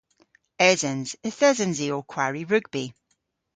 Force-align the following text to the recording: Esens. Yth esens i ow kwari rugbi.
Esens. 0.69 1.09
Yth 1.27 1.43
esens 1.49 1.77
i 1.85 1.87
ow 1.95 2.03
kwari 2.11 2.43
rugbi. 2.51 2.85